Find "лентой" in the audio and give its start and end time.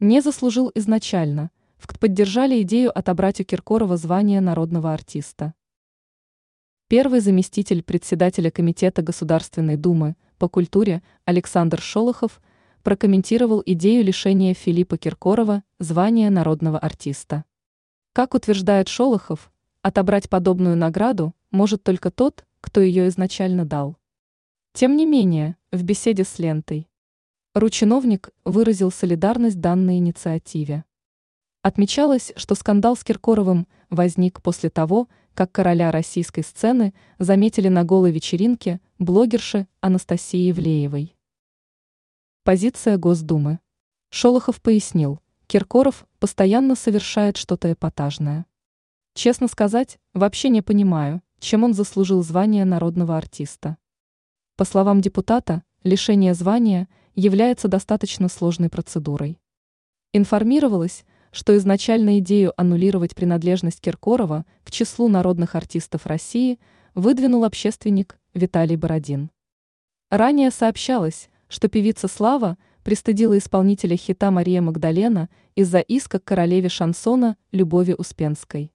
26.38-26.87